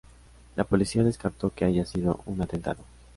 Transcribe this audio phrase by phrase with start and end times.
[0.55, 2.83] La Policía descartó que haya sido un atentado.